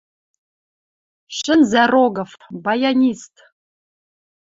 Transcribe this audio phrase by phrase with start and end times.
[1.37, 2.31] Шӹнзӓ Рогов—
[2.63, 3.35] баянист.